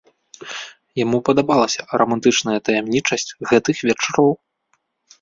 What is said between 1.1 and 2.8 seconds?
падабалася рамантычная